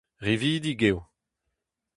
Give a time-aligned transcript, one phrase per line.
[0.25, 0.97] Rividik eo.